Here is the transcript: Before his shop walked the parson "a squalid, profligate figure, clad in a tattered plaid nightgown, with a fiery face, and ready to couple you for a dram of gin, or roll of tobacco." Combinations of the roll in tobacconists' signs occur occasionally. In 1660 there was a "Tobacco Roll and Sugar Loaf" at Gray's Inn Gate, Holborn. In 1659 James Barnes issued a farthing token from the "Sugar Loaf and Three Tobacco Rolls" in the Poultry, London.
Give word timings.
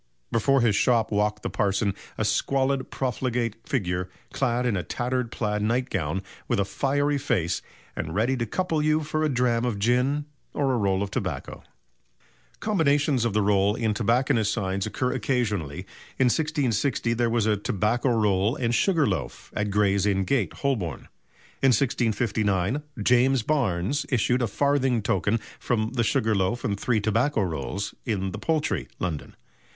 Before 0.31 0.61
his 0.61 0.75
shop 0.75 1.11
walked 1.11 1.43
the 1.43 1.49
parson 1.51 1.93
"a 2.17 2.25
squalid, 2.25 2.89
profligate 2.89 3.57
figure, 3.69 4.09
clad 4.33 4.65
in 4.65 4.75
a 4.75 4.81
tattered 4.81 5.31
plaid 5.31 5.61
nightgown, 5.61 6.23
with 6.47 6.59
a 6.59 6.65
fiery 6.65 7.19
face, 7.19 7.61
and 7.95 8.15
ready 8.15 8.35
to 8.37 8.47
couple 8.47 8.81
you 8.81 9.01
for 9.01 9.23
a 9.23 9.29
dram 9.29 9.63
of 9.63 9.77
gin, 9.77 10.25
or 10.55 10.75
roll 10.75 11.03
of 11.03 11.11
tobacco." 11.11 11.61
Combinations 12.59 13.25
of 13.25 13.33
the 13.33 13.43
roll 13.43 13.75
in 13.75 13.93
tobacconists' 13.93 14.51
signs 14.51 14.87
occur 14.87 15.13
occasionally. 15.13 15.81
In 16.17 16.31
1660 16.33 17.13
there 17.13 17.29
was 17.29 17.45
a 17.45 17.55
"Tobacco 17.55 18.09
Roll 18.09 18.55
and 18.55 18.73
Sugar 18.73 19.05
Loaf" 19.05 19.53
at 19.55 19.69
Gray's 19.69 20.07
Inn 20.07 20.23
Gate, 20.23 20.53
Holborn. 20.53 21.09
In 21.61 21.67
1659 21.69 22.81
James 23.03 23.43
Barnes 23.43 24.07
issued 24.09 24.41
a 24.41 24.47
farthing 24.47 25.03
token 25.03 25.37
from 25.59 25.91
the 25.93 26.03
"Sugar 26.03 26.33
Loaf 26.33 26.63
and 26.63 26.79
Three 26.79 26.99
Tobacco 26.99 27.41
Rolls" 27.43 27.93
in 28.03 28.31
the 28.31 28.39
Poultry, 28.39 28.87
London. 28.97 29.35